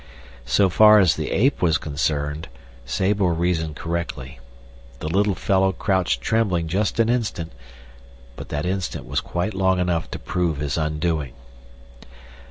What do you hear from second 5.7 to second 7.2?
crouched trembling just an